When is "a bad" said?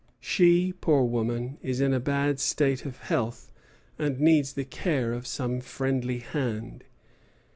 1.93-2.39